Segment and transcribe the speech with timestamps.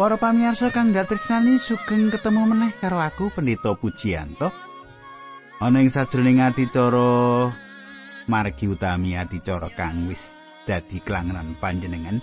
[0.00, 4.48] Para pamirsa kang datresnani sugeng ketemu meneh karo aku Pendeta Pujiyanto.
[5.60, 7.52] Ana ing sajroning adicara
[8.24, 10.24] margi utami adicara kang wis
[10.64, 12.16] dadi kelangenan panjenengan.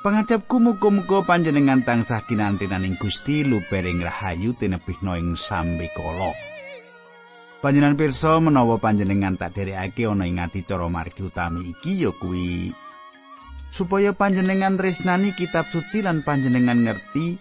[0.00, 6.32] Pangajapku muga-muga panjenengan tansah kinantenaning Gusti lubering rahayu tinebihna ing sambe kala.
[7.60, 12.72] Panjenengan pirsa menawa panjenengan tak derekake ana ing adicara margi utami iki ya kuwi
[13.72, 17.40] supaya panjenengan tresnani kitab suci lan panjenengan ngerti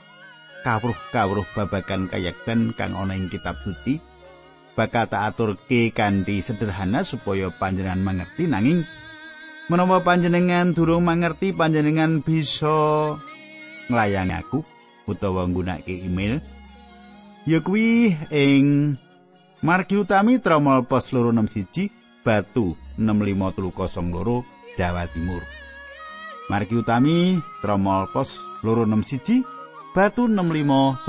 [0.63, 3.99] kawruh-kawruh babagan kayekten kang ana ing kitab suci
[4.79, 8.87] bakal tak aturke kanthi sederhana supaya panjenengan mengerti nanging
[9.67, 13.19] menawa panjenengan durung mengerti panjenengan bisa
[13.91, 14.63] nglayani aku
[15.11, 16.39] utawa nggunakake email.
[17.43, 18.95] Ya kuwi ing
[19.59, 21.91] margi utami tromol pos loro 61
[22.23, 25.41] batu 65302 Jawa Timur
[26.51, 29.39] Margi utami Tromol Pos loro 61
[29.95, 31.07] Batu 65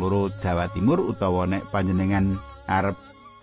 [0.00, 2.96] loro Jawa Timur utawa nek panjenengan arep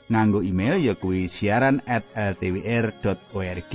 [0.09, 3.73] nganggo email ya kuwi siaran at ltwr.org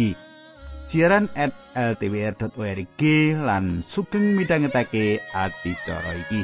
[0.91, 3.02] siaran at ltwr.org
[3.38, 6.42] lan sugeng midhangetake adicara iki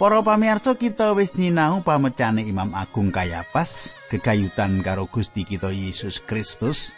[0.00, 6.96] Para pamirsa kita wis nyinau pamecane Imam Agung Kayapas gegayutan karo Gusti kita Yesus Kristus.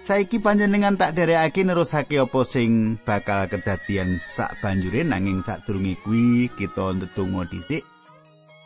[0.00, 6.96] Saiki panjenengan tak derekake nerusake apa sing bakal kedadian sak banjure nanging sadurunge kuwi kita
[6.96, 7.84] ndedonga dhisik.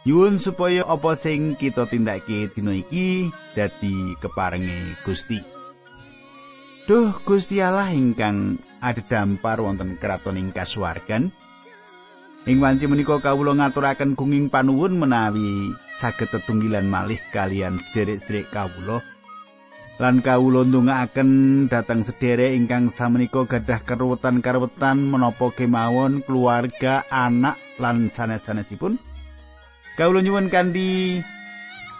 [0.07, 5.43] Yuwun supaya apa sing kita tindakake dina iki dadi keparenge Gusti.
[6.87, 11.35] Duh Gusti Allah ingkang adhedhampar wonten kraton ing kasuwargan.
[12.49, 15.69] Ing wanci menika kawula ngaturaken gunging panuwun menawi
[16.01, 19.05] saged tetunggilan malih kalian sederek-sederek kawula.
[20.01, 21.29] Lan kawula ndongaaken
[21.69, 28.97] dhateng sederek ingkang samenika gadah keruwetan-keruwetan menapa kemawon keluarga, anak lan sanes-sanesipun.
[30.01, 31.21] Kawula nyuwun kanthi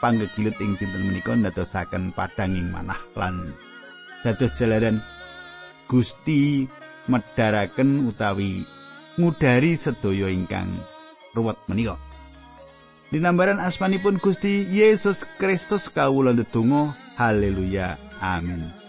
[0.01, 3.53] panggegilut ing dinten menika ndadosaken padanging manah lan
[4.25, 5.05] dados jalaran
[5.93, 6.65] Gusti
[7.05, 8.78] medharaken utawi
[9.19, 10.71] ngudari sedaya ingkang
[11.35, 11.99] ruwet menika.
[13.11, 18.88] Dinambaran asmanipun Gusti Yesus Kristus kawula ndedonga haleluya amin.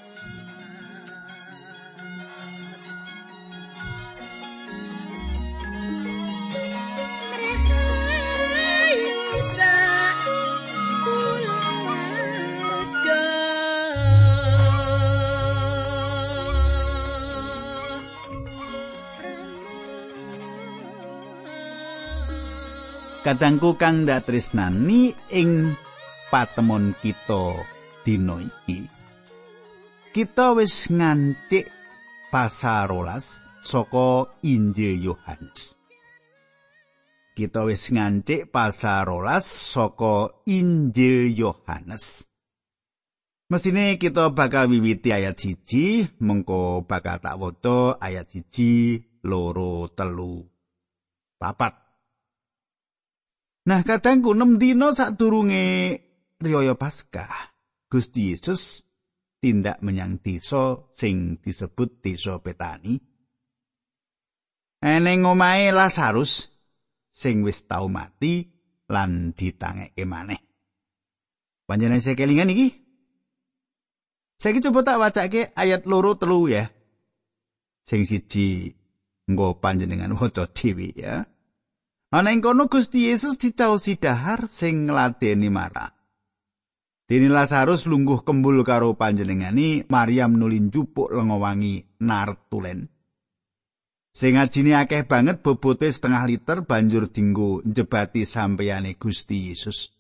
[23.30, 25.78] Kadangku kang ndak tresnani ing
[26.34, 27.62] patemon kita
[28.02, 28.90] dina iki.
[30.10, 31.70] Kita wis ngancik
[32.34, 35.78] pasarolas saka Injil Yohanes.
[37.38, 42.34] Kita wis ngancik pasarolas saka Injil Yohanes.
[43.54, 50.50] Mesine kita bakal wiwiti ayat siji, mengko bakal tak waca ayat siji, loro, telu,
[51.38, 51.89] papat.
[53.70, 55.94] Nah, kadangku 6 dina sadurunge
[56.42, 57.54] riyaya Paskah,
[57.86, 58.82] Gusti Yesus
[59.38, 62.98] tindak menyang desa sing disebut desa Betani.
[64.82, 66.50] Eneng omahe Lazarus
[67.14, 68.50] sing wis tau mati
[68.90, 70.42] lan ditangeke maneh.
[71.70, 72.74] Panjenengan saya kelingan iki?
[74.42, 76.74] Saya coba tak wacake ayat loro telu ya.
[77.86, 78.74] Sing siji
[79.30, 81.22] nggo panjenengan waca dhewe ya.
[82.10, 85.94] Ana ing kono Gusti Yesus dicaosi dahar sing ngladeni marah.
[87.06, 92.90] Dene Lazarus lungguh kembul karo panjenengani Maryam nulin jupuk lenga wangi nartulen.
[94.10, 99.94] Sing ajine akeh banget bobote setengah liter banjur dinggo njebati sampeyane Gusti Yesus.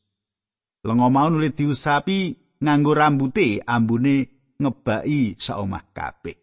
[0.82, 4.16] Lenga mau nuli diusapi nganggo rambute ambune
[4.58, 6.39] ngebaki saomah kabeh.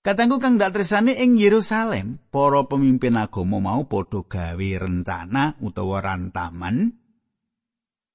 [0.00, 6.88] Katanggu kang dak tresane ing Yerusalem, para pemimpin agama mau padha gawe rencana utawa rantaman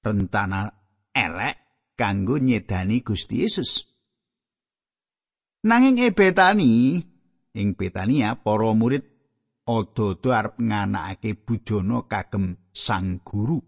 [0.02, 0.74] rencana
[1.14, 1.56] elek
[1.94, 3.86] kanggo nyedani Gusti Yesus.
[5.62, 6.98] Nanging e Betani,
[7.54, 9.06] ing Betania para murid
[9.70, 13.62] odo-odo arep nganakake bujana kagem sang guru.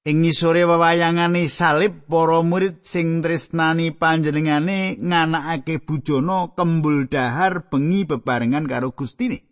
[0.00, 8.64] Ing ngisore wewayangane salib para murid sing tresnani panjenengane nganakake bujana kembul dahar bengi bebarengan
[8.64, 9.44] karo Gustine.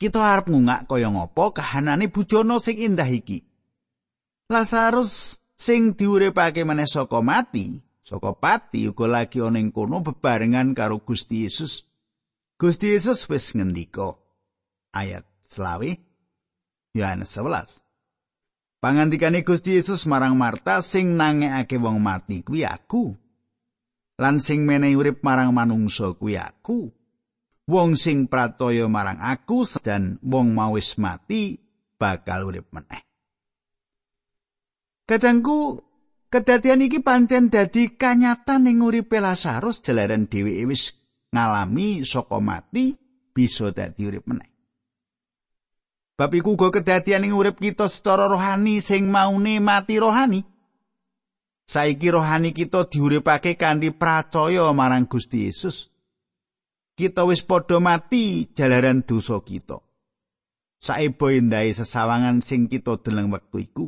[0.00, 3.44] Kita arep ngungak kaya ngapa kahanane bujana sing indah iki.
[4.48, 11.04] Lazarus sing diuripake meneh saka mati, saka pati uga lagi ana ing kono bebarengan karo
[11.04, 11.84] Gusti Yesus.
[12.56, 14.16] Gusti Yesus wis ngendika
[14.96, 15.92] ayat selawe
[16.96, 17.83] Yohanes 11
[18.84, 23.16] Pangandikane Gusti Yesus marang Marta sing nangekake wong mati kuwi aku.
[24.20, 26.92] Lan sing menehi urip marang manungsa kuwi aku.
[27.64, 31.56] Wong sing pratoya marang aku dan wong mau wis mati
[31.96, 33.00] bakal urip meneh.
[35.08, 35.80] Kadangku
[36.28, 40.92] kedadian iki pancen dadi kanyatan ning uripe Lazarus jalaran dheweke wis
[41.32, 42.92] ngalami saka mati
[43.32, 44.53] bisa dadi urip meneh.
[46.14, 50.46] Bab iku uga kedadian ing urip kita secara rohani sing maune mati rohani.
[51.66, 55.90] Saiki rohani kita diuripake kanthi percaya marang Gusti Yesus.
[56.94, 59.82] Kita wis padha mati jalaran dosa kita.
[60.78, 63.86] Saebo endahe sesawangan sing kita deleng wektu iku.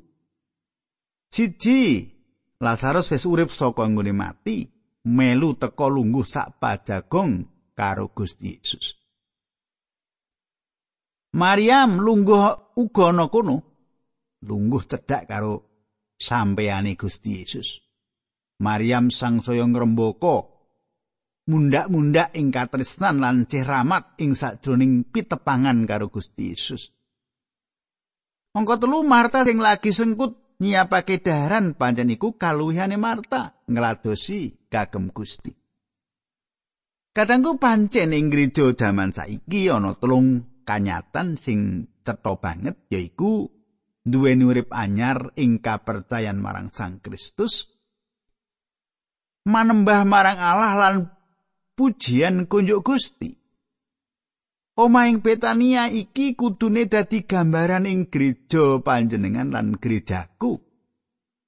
[1.31, 2.11] Siji,
[2.59, 4.67] Lazarus wis urip saka nggone mati,
[5.07, 7.47] melu teka lungguh sak pajagong
[7.77, 9.06] karo Gusti Yesus.
[11.37, 13.57] Maryam lungguh uga ana kono.
[14.49, 15.55] Lungguh cedhak karo
[16.17, 17.85] sampeyane Gusti Yesus.
[18.65, 20.49] Maryam sangsaya ngrembaka
[21.53, 26.89] mundak-mundak ing katresnan lan cehramat ing sajroning pitepangan karo Gusti Yesus.
[28.57, 35.53] Angka telu Marta sing lagi sengkut nyiapake daharan pancen iku kaluwihane Marta ngladosi kagem Gusti.
[37.13, 43.47] Katanggu pancen ing gereja jaman saiki ana telung kanyatan sing cetha banget yaiku
[44.03, 47.71] duweni urip anyar ing kapercayan marang Sang Kristus
[49.47, 50.95] manembah marang Allah lan
[51.79, 53.47] pujian kunjuk Gusti
[54.77, 60.61] Oma ing Betania iki kudune dadi gambaran ing gereja panjenengan lan gerejaku.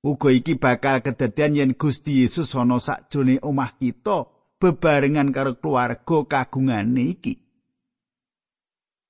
[0.01, 7.21] Uga iki bakal kedadian yen Gusti Yesus ana sakjroning omah kita bebarengan karo keluarga kagungane
[7.21, 7.48] iki.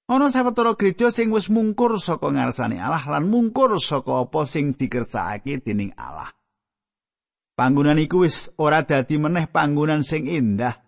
[0.09, 5.61] Ana sawetara gereja sing wis mungkur saka ngarsane Allah lan mungkur saka apa sing dikersakake
[5.61, 6.33] dening Allah.
[7.53, 10.81] Panggonan iku wis ora dadi meneh panggonan sing indah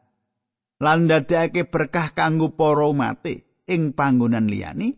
[0.81, 3.21] lan dadekake berkah kanggo para umat
[3.69, 4.97] ing panggonan liyani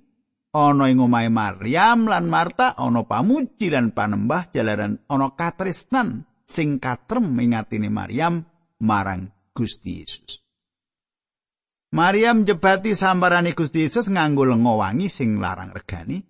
[0.54, 7.34] ana ing omahe Maryam lan Marta ana pamuji lan panembah jalaran ana katresnan sing katrem
[7.42, 8.46] ing atine Maryam
[8.78, 10.38] marang Gusti Yesus.
[11.92, 16.24] Maryam jebati sambarane Gusti Yesus nganggo lenga wangi sing larang regani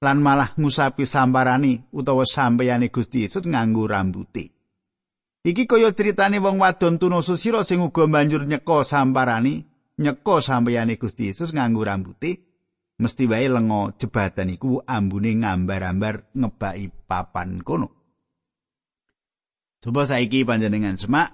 [0.00, 4.48] lan malah ngusapi sambarane utawa sampeyane Gusti Yesus nganggo rambuté.
[5.44, 9.68] Iki kaya critane wong wadon tuna susira sing uga banjur nyeka sambarane,
[10.00, 12.40] nyeka sampeyane Gusti Yesus nganggo rambuté.
[12.98, 17.94] Mesti wae lenga jebatan iku ambune ngambar-ambar ngebaki papan kono.
[19.78, 21.30] Coba saiki panjenengan semak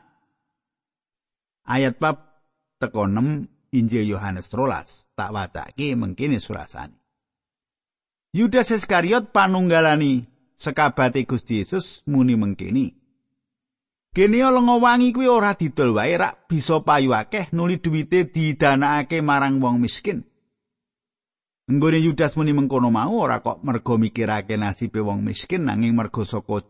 [1.64, 2.33] ayat bab
[2.78, 6.94] teko 6 Injil Yohanes rolas tak wacake mengkini surasani.
[8.34, 10.26] Yudas Iskariot panunggalani
[10.58, 12.94] sekabate Gusti Yesus muni mengkini.
[14.14, 19.58] Kene lenga wangi kuwi ora didol wae rak bisa payu akeh nuli duwite didanakake marang
[19.58, 20.22] wong miskin.
[21.66, 26.62] Nggone Yudas muni mengkono mau ora kok mergo mikirake nasibe wong miskin nanging mergo saka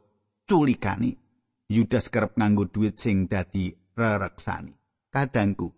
[0.49, 1.21] culikane.
[1.69, 4.73] Yudas kerep nganggo duit sing dadi rereksani.
[5.13, 5.69] Kadangku,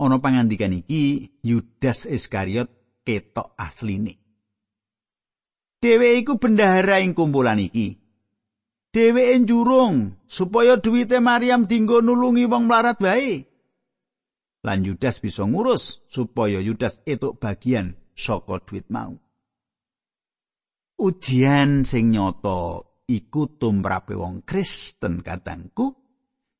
[0.00, 2.72] ana pangandikan iki Yudas Iskariot
[3.04, 4.16] ketok asline.
[5.80, 8.00] Dheweke iku bendahara ing kumpulan iki.
[8.92, 13.44] Dheweke njurung supaya duwite Maryam dinggo nulungi wong mlarat wae.
[14.64, 19.16] Lan Yudas bisa ngurus supaya Yudas etuk bagian saka duit mau.
[21.00, 25.96] Ujian sing nyata iku tumrape wong Kristen katangku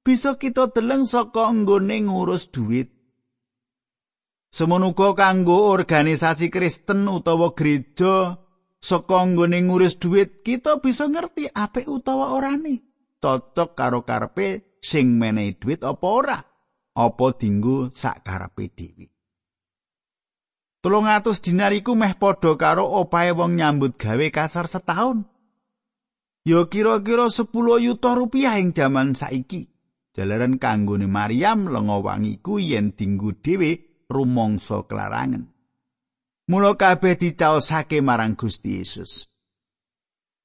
[0.01, 3.00] bisa kita deleng saka nggone ngurus duit
[4.51, 8.35] Semonuga kanggo organisasi Kristen utawa gereja
[8.83, 12.83] saka nggone ngurus duit kita bisa ngerti apik utawa orane.
[13.23, 16.39] Cocok karo karepe sing menehi duit apa ora?
[16.99, 19.07] Apa dinggo sak karepe dhewe.
[20.83, 25.29] Tulung atus dinar iku meh padha karo opahe wong nyambut gawe kasar setahun.
[26.43, 27.53] Ya kira-kira 10
[27.85, 29.69] yuta rupiah ing jaman saiki.
[30.11, 35.47] Jalaran kanggone Maryam lenga wangi ku yen dinggo dhewe rumangsa kelarangan.
[36.51, 39.31] Mula kabeh dicaosake marang Gusti Yesus.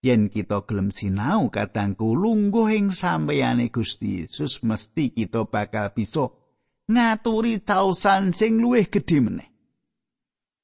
[0.05, 6.29] Yen kita gelem sinau kadangku lungguh ing sampeyane Gusti Yesus mesti kita bakal bisa
[6.85, 9.49] ngaturi caosan sing luwih gedhe meneh.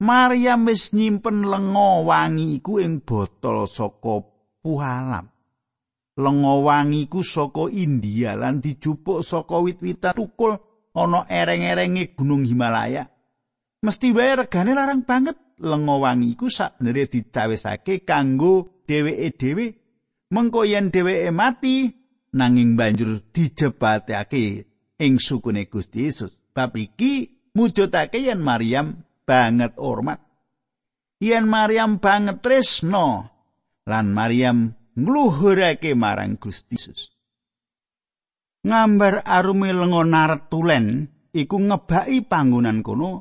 [0.01, 4.22] Maryam wis nyimpen lenga wangi iku ing botol saka
[4.62, 5.25] pualam.
[6.22, 10.53] Lenga wangi iku saka India lan dijupuk saka wit-witan tukul
[10.95, 13.07] ana ereng-erenge Gunung Himalaya.
[13.81, 15.38] Mesti wae regane larang banget.
[15.62, 19.65] Lenga wangi iku sakbenere dicawisake kanggo dheweke dhewe.
[20.33, 21.86] Mengko yen dheweke mati
[22.33, 24.65] nanging banjur dijebatake
[24.98, 26.33] ing sukune Gusti Yesus.
[26.55, 30.17] Bab iki mujudake yen Maryam banget hormat.
[31.21, 33.29] Yen Maryam banget tresno
[33.86, 37.11] lan Maryam ngluhurake marang Gusti Yesus.
[38.62, 43.12] Ngambar arume lenga naret tulen iku ngebaki panggonan kono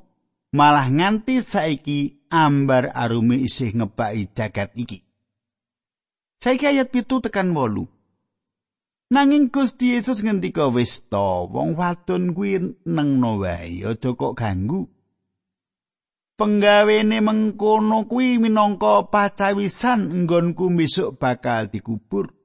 [0.53, 4.99] malah nganti saiki ambar arume isih ngebaki jagat iki.
[6.41, 7.89] Saiki ayat pitu tekan wolu.
[9.11, 14.87] Nanging Gusti Yesus ngendika wis to wong wadon kuwi nengno wae aja kok ganggu.
[16.39, 22.40] Penggawene mengkono kuwi minangka pacawisan nggonku besok bakal dikubur.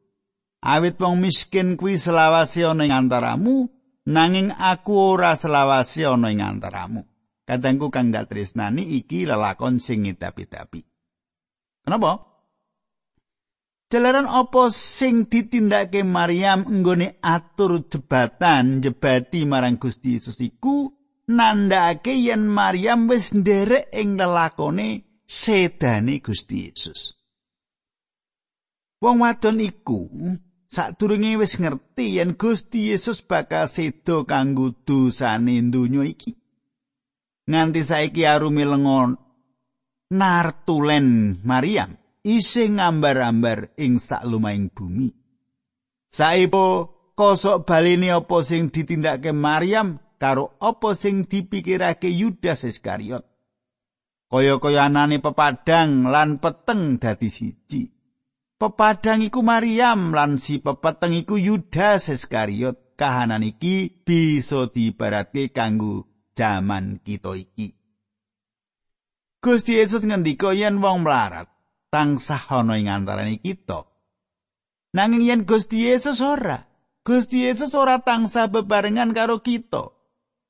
[0.65, 3.69] Awit wong miskin kuwi selawase ana ing antaramu,
[4.09, 7.05] nanging aku ora selawase ana ing antaramu.
[7.45, 10.81] Kadangku kang dak tresnani iki lelakon sing ngidapi-dapi.
[11.85, 12.17] Kenapa?
[13.85, 20.89] Jalaran apa sing ditindakake Maryam nggone atur jebatan jebati marang Gusti Yesus iku
[21.29, 27.13] nandhake yen Maryam wis nderek ing lelakone sedane Gusti Yesus.
[29.05, 30.09] Wong wadon iku
[30.69, 36.31] sadurunge wis ngerti yen Gusti Yesus bakal sedo kanggo dosane donya iki.
[37.45, 39.17] Nganti saiki arume lengon
[40.11, 45.13] nartulen Maryam isih ngambar-ambar ing saklumahing bumi.
[46.09, 46.65] Saipo
[47.13, 53.23] kosok balene apa sing ditindakake Maryam karo apa sing dipikirake Yudas Iskariot.
[54.25, 57.94] Kaya-kaya anane pepadang lan peteng dadi siji.
[58.65, 62.97] Pepadang iku Maryam lan si pepeteng iku Yudas Iskariot.
[62.97, 67.77] Kahanan iki bisa diibaratke kanggo jaman kita iki.
[69.37, 71.45] Gusti Yesus ngendika yen wong mlarat
[71.93, 73.85] tansah ana ing antaraning kita.
[74.97, 76.65] Nanging yen Gusti Yesus ora,
[77.05, 79.93] Gusti Yesus ora tansah bebarengan karo kita.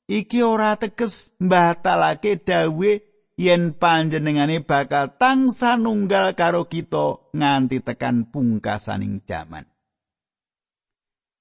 [0.06, 2.90] iki ora teges mbatalake dawe
[3.36, 9.68] yen panjenengane bakal tangsa nunggal karo kita nganti tekan pungkasaning jaman.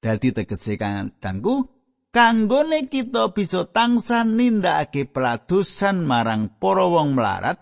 [0.03, 1.65] Dadi tegese kan tanggu
[2.13, 7.57] kanggone kita bisa tangsa nindakake peladusan marang para wong melarat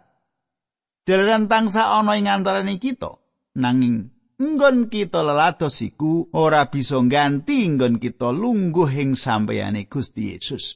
[1.07, 3.15] jalaran tangsa ana ing antaraning kita
[3.55, 4.11] nanging
[4.41, 10.75] nggon kita lelados iku ora bisa ganti nggon kita lungguh ing sampeyane Gusti Yesus.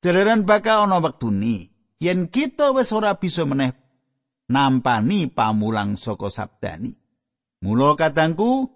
[0.00, 1.69] Deleran bakal ana wektune
[2.00, 3.76] yen kita wis ora bisa meneh
[4.50, 6.96] nampani pamulang saka sabdani.
[7.60, 8.72] Mula katangku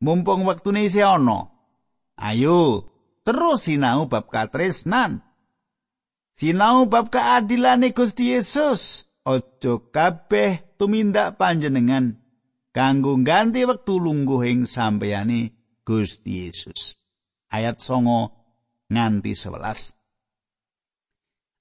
[0.00, 1.50] mumpung wektune isih ana.
[2.16, 2.88] Ayo
[3.26, 5.20] terus sinau bab katresnan.
[6.38, 9.10] Sinau bab keadilane Gusti Yesus.
[9.20, 12.16] Ojo kabeh tumindak panjenengan
[12.72, 15.52] kanggo ganti wektu lungguh ing sampeyane
[15.84, 16.96] Gusti Yesus.
[17.52, 18.32] Ayat songo
[18.88, 19.99] nganti 11.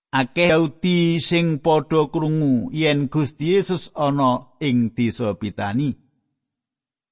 [0.09, 5.93] Akeh Yahudi sing padha krungu yen Gusti Yesus ana ing desa Pitani.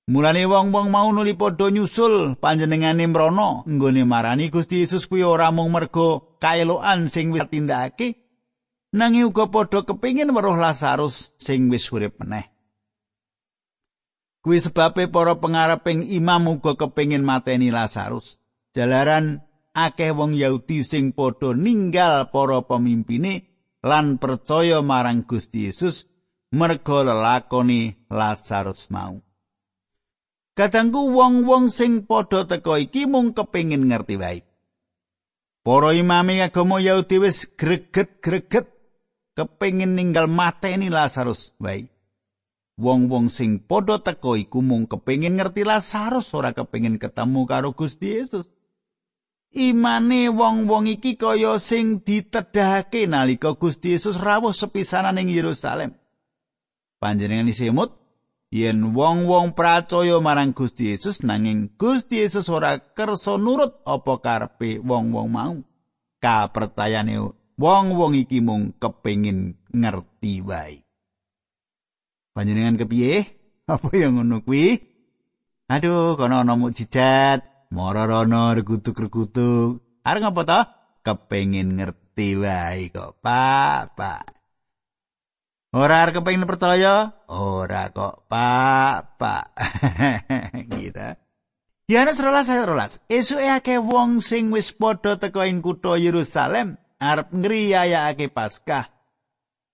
[0.08, 5.70] Mulane wong-wong mau nuli padha nyusul panjenengane mrono nggone marani Gusti Yesus kuwi ora mung
[5.76, 8.16] mergo kaelokan sing wis tindakake,
[8.96, 12.48] nanging uga padha kepingin weruh Lazarus sing wis urip meneh.
[14.40, 18.40] Kuwi sebabe para pengareping imam uga kepingin mateni Lazarus.
[18.72, 19.44] Jalaran
[19.78, 23.46] akeh wong Yahudi sing padha ninggal para pemimpine
[23.86, 26.10] lan percaya marang Gusti Yesus
[26.50, 29.22] merga lelakoni Lazarus mau.
[30.58, 34.42] Kadangku wong-wong sing padha teka iki mung kepengin ngerti wae.
[35.62, 38.66] Para imame agama Yahudi wis greget-greget
[39.38, 41.94] kepengin ninggal mateni Lazarus wae.
[42.82, 48.57] Wong-wong sing padha teka iku mung kepengin ngerti Lazarus ora kepengin ketemu karo Gusti Yesus.
[49.56, 55.96] Imane wong-wong iki kaya sing ditedhahake nalika Gusti Yesus rawuh sepisanan ing Yerusalem.
[56.98, 57.96] Panjenengan isemut
[58.50, 65.28] yen wong-wong percaya marang Gusti Yesus nanging Gusti Yesus ora kersa nurut apa karepe wong-wong
[65.30, 65.56] mau.
[66.18, 70.86] Kapertayane Wong-wong iki mung kepengin ngerti wae.
[72.38, 73.26] Panjenengan kepiye?
[73.74, 74.78] Apa yang ngono kuwi?
[75.66, 80.04] Aduh, kono ana mukjizat, mara rono regutuk-regutuk.
[80.08, 80.60] Arep ngapa to?
[81.04, 84.24] Kepengin ngerti wae kok, Pak, Pak.
[85.76, 87.12] Ora arep kepengin percaya?
[87.28, 89.46] Ora kok, Pak, Pak.
[90.74, 91.08] gitu.
[91.88, 93.00] Yohanes rolas saya rolas.
[93.08, 98.92] Esuke akeh wong sing wis padha teka ing kutha Yerusalem arep ngriyayakake Paskah.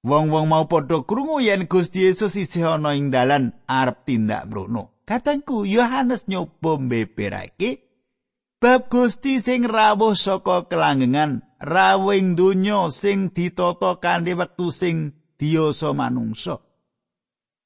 [0.06, 4.94] Wong-wong mau padha krungu yen Gusti Yesus isih ana ing dalan arep tindak mrono.
[5.10, 7.83] Katengku Yohanes nyoba mbeberake
[8.64, 16.64] bab Gusti sing rawuh saka kelanggengan, rawing donya sing ditata kanthi wektu sing diyasa manungsa.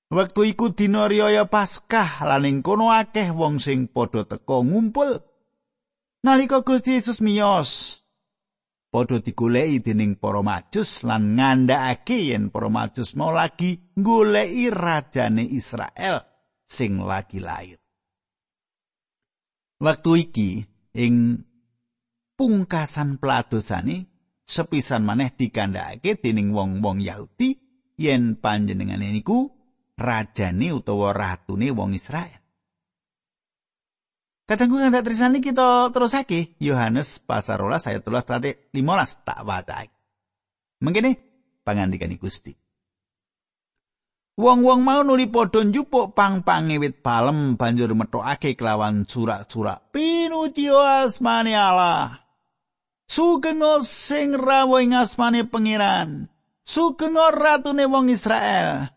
[0.09, 5.21] Wektu iku dina riyaya Paskah lan ing kono akeh wong sing padha teka ngumpul.
[6.25, 8.01] Nalika Gusti Yesus miyos,
[8.89, 16.25] padha digoleki dening para majus lan ngandhakake yen para majus mau lagi goleki rajane Israel
[16.65, 17.77] sing lagi lair.
[19.77, 21.45] Wektu iki ing
[22.33, 24.09] pungkasan peladosane
[24.49, 27.53] sepisan maneh dikandhakake dening wong-wong Yahudi
[28.01, 29.53] yen panjenengane niku
[29.97, 32.41] rajane utawa ratune wong Israel.
[34.47, 39.91] Kadangku ngandak trisani kita terusake Yohanes pasar rolas ayat tulas tadi limolas tak wacai.
[40.79, 41.19] Mengkini
[41.67, 42.55] pangandikan Gusti.
[44.37, 52.21] Wong-wong mau nuli padha njupuk pang-pange wit palem banjur metokake kelawan surak-surak pinuji asmane Allah.
[53.09, 56.29] Sugeng sing rawuh ing asmane pangeran.
[56.61, 58.93] Sugeng ratune wong Israel.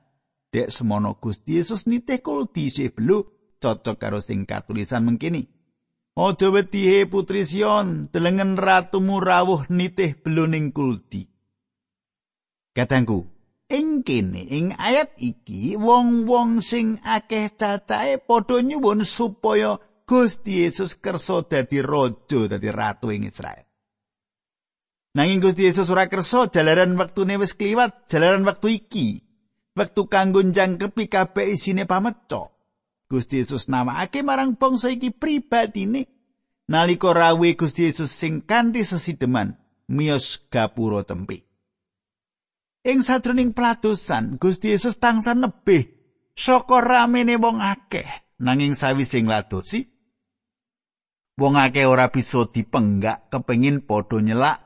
[0.52, 3.24] Dek semono Gusti Yesus nitih kulti sih belu
[3.56, 5.48] cocok karo sing katulisan mengkini.
[6.20, 11.24] Ojo wedi putri Sion, delengen ratumu rawuh nitih belu ning kulti.
[12.76, 13.39] Katangku,
[13.70, 19.78] ing kene ing ayat iki wong-wong sing akeh cacahe padha nyuwun supaya
[20.10, 23.62] Gusti Yesus kersa dadi raja dadi ratu ing Israel.
[25.14, 29.22] Nanging Gusti Yesus ora kersa jalaran wektune wis kliwat, jalaran wektu iki
[29.78, 32.50] wektu kanggo njangkepi kabeh isine pameco.
[33.10, 36.06] Gusti Yesus nawakake marang bangsa iki pribadine
[36.70, 39.58] nalika rawuh Gusti Yesus sing kanthi sesideman
[39.90, 41.49] miyos gapura tempe.
[42.80, 45.84] Ing sajroning pelatusan Gusti Yesus tansah nebih
[46.32, 48.08] saka ramene wong akeh
[48.40, 49.84] nanging sawise ngladosi
[51.36, 54.64] wong akeh ora bisa dipenggak kepengin padha nyelak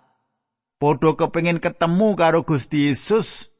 [0.79, 3.51] padha kepengin ketemu karo Gusti Yesus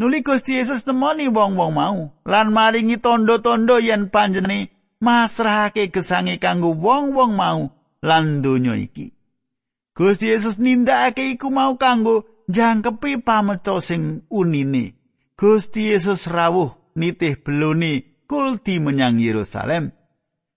[0.00, 4.72] Nuli Gusti Yesus temoni wong-wong mau lan maringi tondo-tondo yen panjene
[5.04, 9.14] masrahake gesange kanggo wong-wong mau lan donya iki.
[9.92, 14.94] Gusti Yesus nindakake iku mau kanggo jangkepi pameco sing unine.
[15.32, 19.90] Gusti Yesus rawuh nitih beloni kulti menyang Yerusalem.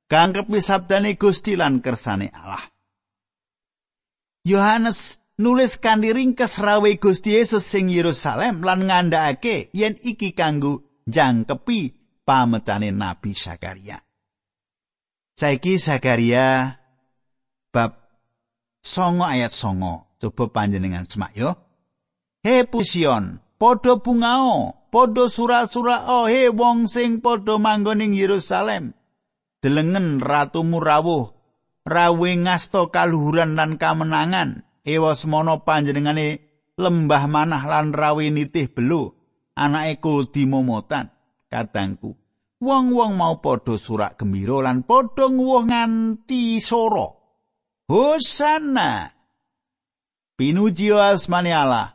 [0.06, 2.62] Kangkepi sabdane Gusti lan kersane Allah.
[4.46, 11.80] Yohanes nulis kanthi ringkes rawe Gusti Yesus sing Yerusalem lan ngandhakake yen iki kanggo jangkepi
[12.22, 13.98] pamecane Nabi Sakaria.
[15.34, 16.78] Saiki Sakaria
[17.74, 17.92] bab
[18.86, 20.14] songo ayat songo.
[20.22, 21.65] Coba panjenengan semak yo.
[22.46, 28.94] He pusion, podo bungao, podo sura-sura oh he wong sing podo manggoning Yerusalem.
[29.58, 31.34] Delengen ratu murawuh,
[31.90, 34.62] rawe ngasto kaluhuran dan kamenangan.
[34.86, 36.46] Ewa semono panjenengane
[36.78, 39.10] lembah manah lan rawe nitih belu.
[39.58, 41.10] Anake kuldi momotan.
[41.50, 42.14] Kadangku
[42.62, 47.08] wong-wong mau padha surak gembira lan padha nguwuh nganti soro
[47.90, 49.12] hosana!
[50.36, 51.95] Pinuji asmane Allah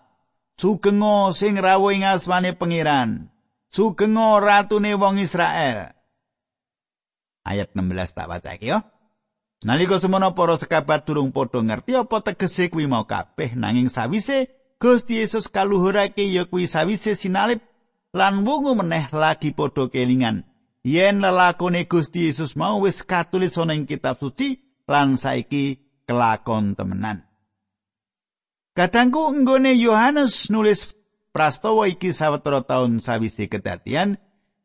[0.61, 3.33] sugengo sing rawuh ing asmane pangeran.
[3.73, 5.96] Sugengo ratune wong Israel.
[7.40, 8.85] Ayat 16 tak wacake yo.
[9.64, 14.49] Nalika semono para sekabat durung padha ngerti apa tegese kuwi mau kabeh nanging sawise
[14.81, 17.61] Gusti Yesus kaluhurake ya kuwi sawise sinalip
[18.16, 20.44] lan wungu meneh lagi padha kelingan.
[20.81, 27.30] Yen lelakone Gusti Yesus mau wis katulis ana ing kitab suci lan saiki kelakon temenan.
[28.81, 30.97] Kadangku nggone Yohanes nulis
[31.37, 34.16] prastawa iki sawetara taun sawise kedadian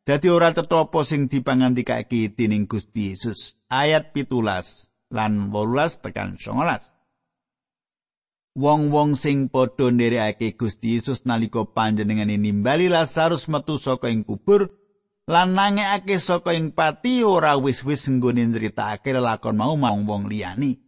[0.08, 3.60] dadi ora cetha sing dipangandikake dening Gusti Yesus.
[3.68, 6.88] ayat pitulas lan wolulas tekan songolas.
[8.56, 14.72] Wong-wong sing padha nderekake Gusti Yesus nalika panjenengane nimbali Lazarus metu saka ing kubur
[15.28, 20.85] lan nangekake saka ing pati ora wis-wis nggone nyritakake lelakon mau wong-wong liyani.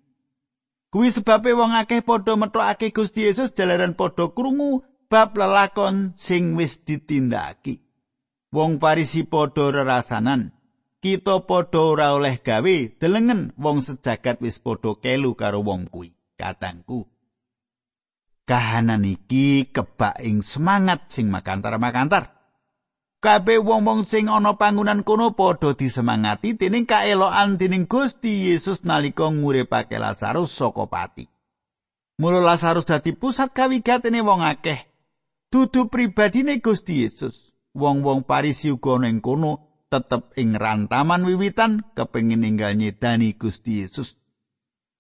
[0.88, 6.80] Kuwi sebabe wong akeh padha metokake Gusti Yesus jalaran padha krungu bab lelakon sing wis
[6.80, 7.84] ditindakake.
[8.56, 10.56] Wong Farisi padha rerasanan,
[11.04, 16.16] kita padha ora oleh gawe delengen wong sejagat wis padha kelu karo wong kuwi.
[16.40, 17.04] Katangku.
[18.48, 22.37] Kahanan iki kebak ing semangat sing makantar-makantar.
[23.18, 29.98] Kabeh wong-wong sing ana panggonan kono padha disemangati dening kaelokan dening Gusti Yesus nalika nguripake
[29.98, 31.26] Lazarus saka pati.
[32.22, 34.86] Mula Lazarus dadi pusat kawigatene wong akeh.
[35.50, 37.58] Dudu pribadine Gusti Yesus.
[37.74, 44.14] Wong-wong Parisi uga ning kono tetep ing rantaman wiwitan kepengin ninggal nyedani Gusti Yesus.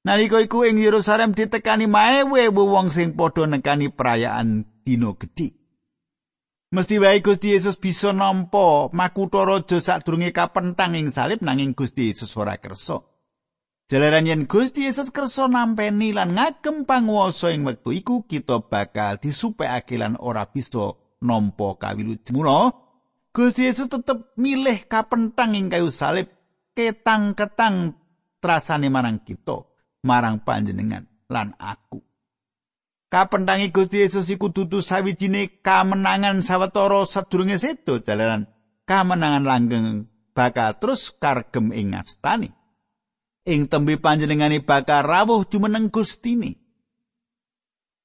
[0.02, 5.54] Nalika iku ing Yerusalem ditekani maewe wong sing padha nekani perayaan dina gedhe.
[6.68, 12.36] Mesti wae Gusti Yesus bisa nampa makutha raja sadurunge kapentang ing salib nanging Gusti Yesus
[12.36, 13.00] ora kersa.
[13.88, 19.96] Jalaran yen Gusti Yesus kersa nampeni lan ngagem panguwasa ing wektu iku kita bakal disupekake
[19.96, 20.92] lan ora bisa
[21.24, 22.36] nampa kawilujengan.
[22.36, 22.60] Mula
[23.32, 26.28] Gusti Yesus tetep milih kapentang ing kayu salib
[26.76, 27.96] ketang-ketang
[28.44, 29.64] trasane marang kita,
[30.04, 32.07] marang panjenengan lan aku.
[33.08, 38.44] Kapentangi Gusti Yesus iku dudu sawijine kamenangan sawetara sadurunge sedo dalaran
[38.84, 42.52] kamenangan langgeng bakal terus kargem ing astani.
[43.48, 46.60] Ing tembe panjenengane bakal rawuh jumeneng Gustine.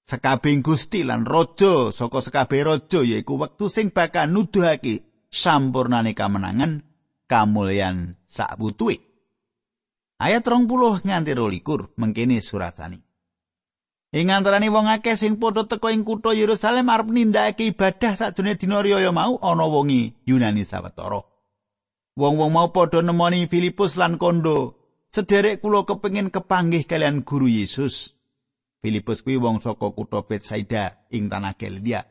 [0.08, 6.80] Sekabing Gusti lan raja saka sekabeh raja yaiku wektu sing bakal nuduhake sampurnane kamenangan
[7.28, 8.56] kamulyan sak.
[10.16, 13.03] Ayat 30 nganti 22 mengkene surasane.
[14.14, 18.86] Ing antarané wong akeh sing padha teka ing kutha Yerusalem arep nindakake ibadah sakjane dina
[18.86, 21.26] riyaya mau ana wongi Yunani sawetara.
[22.14, 24.78] Wong-wong mau padha nemoni Filipus lan Kondo.
[25.10, 28.14] Sederek kula kepengin kepanggih kalian guru Yesus.
[28.86, 32.06] Filipus kuwi wong saka kutha Betsaida ing tanah Galilea.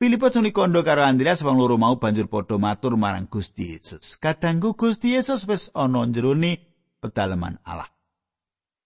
[0.00, 4.16] Filipus nuli kondo karo Andreas wong loro mau banjur padha matur marang Gusti Yesus.
[4.16, 6.56] Kadangku Gusti Yesus wis ana jerone
[7.04, 7.97] pedalaman Allah.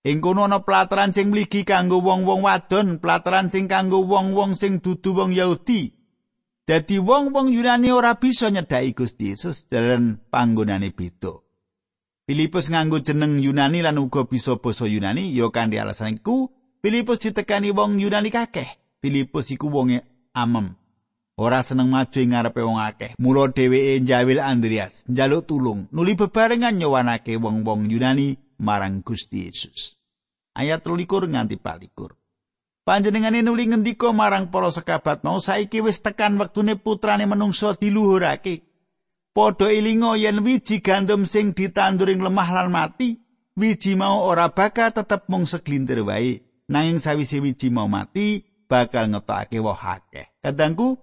[0.03, 5.15] Ing kono ana pelataran sing mligi kanggo wong-wong wadon, pelataran sing kanggo wong-wong sing dudu
[5.15, 5.95] wong Yahudi.
[6.67, 11.39] Dadi wong-wong Yunani ora bisa nyedhaki Gusti Yesus dalan panggonane beda.
[12.27, 16.51] Filipus nganggo jeneng Yunani lan uga bisa basa Yunani, ya kanthi alasan iku
[16.83, 18.99] Filipus ditekani wong Yunani kakeh.
[18.99, 20.03] Filipus iku wonge
[20.35, 20.75] amem.
[21.39, 23.15] Ora seneng maju ing ngarepe wong akeh.
[23.23, 29.99] Mula dheweke njawil Andreas, njaluk tulung, nuli bebarengan nyowanake wong-wong Yunani marang Gusti Yesus.
[30.55, 32.15] Ayat 23 nganti 24.
[32.83, 38.67] Panjenengane nuli ngendika marang para sekabat mau saiki wis tekan wektune putrane menungso diluhurake.
[39.33, 43.17] Padha ilinga yen wiji gandum sing ditanduring lemah lan mati,
[43.55, 46.43] wiji mau ora bakal tetep mung seglintir wae.
[46.69, 50.29] Nanging sawise wiji mau mati, bakal ngetokake woh akeh.
[50.43, 51.01] Kadangku,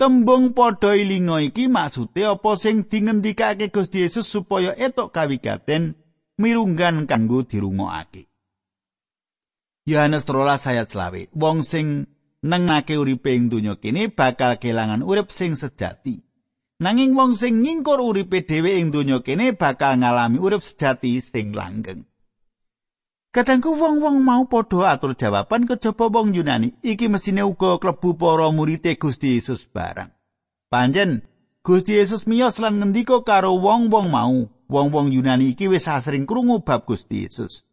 [0.00, 6.05] tembung padha ilinga iki maksude apa sing dingendikake Gusti Yesus supaya etok kawigaten
[6.36, 8.28] mirunggan kanggo dirungokake.
[9.86, 11.32] Yohanes 13 ayat 20.
[11.32, 12.10] Wong sing
[12.44, 16.20] nengake uripe ing donya kene bakal kelangan urip sing sejati.
[16.76, 22.04] Nanging wong sing ngingkur uripe dhewe ing donya kene bakal ngalami urip sejati sing langgeng.
[23.36, 28.88] Kadangku wong-wong mau padha atur jawaban kejaba wong Yunani, iki mesine uga klebu para murid
[28.96, 30.08] Gusti Yesus barang.
[30.72, 31.20] Panjen
[31.60, 36.86] Gusti Yesus miyos lan ngendika karo wong-wong mau, wong-wong Yunani iki wis asring krungu bab
[36.86, 37.66] Gusti Yesus.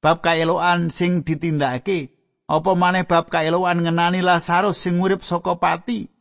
[0.00, 2.12] Bab kaeloan sing ditindakake,
[2.44, 6.12] apa maneh bab kaeloan ngenani Lazarus sing urip saka pati.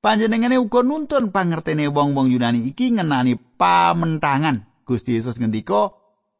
[0.00, 4.68] Panjenengane uga nuntun pangertene wong-wong Yunani iki ngenani pamentangan.
[4.88, 5.92] Gusti Yesus ngendika,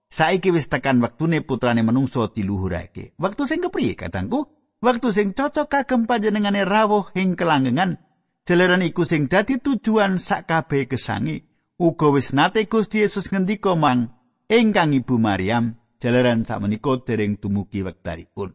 [0.09, 3.13] saiki wis tekan wektune putrane menungso diluhurake.
[3.21, 4.49] Wektu sing kepriye kadangku?
[4.81, 8.01] Wektu sing cocok kagem panjenengane rawuh ing kelanggengan.
[8.49, 11.50] Jalaran iku sing dadi tujuan sak kabeh kesangi.
[11.81, 14.13] Uga wis nate Gusti Yesus ngendika mang
[14.53, 18.53] ingkang Ibu Maryam jalaran sakmenika dereng dumugi wektaripun.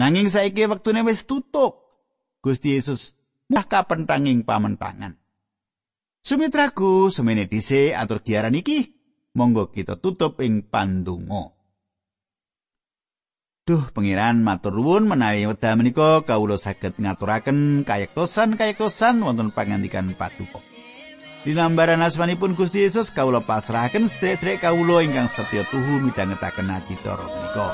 [0.00, 1.84] Nanging saiki wektune wis tutup.
[2.40, 3.12] Gusti Yesus
[3.52, 5.20] mah kapentanging pamentangan.
[6.24, 8.96] Sumitraku semene dhisik atur giaran iki
[9.36, 11.52] monggo kita tutup ing pandonga.
[13.68, 20.69] Duh pengiran matur nuwun menawi wekdal menika kawula saged ngaturaken kayektosan-kayektosan wonten pangandikan paduka.
[21.40, 27.68] Dinambaran asmanipun Gusti Yesus kawula pasrahaken sedherek kawula ingkang setya tuhu midhangetaken ati cara menika.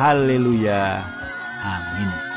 [0.00, 1.04] Haleluya.
[1.60, 2.35] Amin.